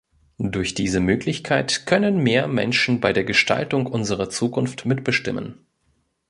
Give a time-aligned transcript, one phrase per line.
[0.39, 5.67] Durch diese Möglichkeit können mehr Menschen bei der Gestaltung unserer Zukunft mitbestimmen.